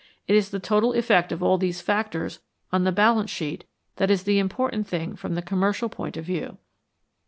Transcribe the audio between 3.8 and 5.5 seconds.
that is the important thing from the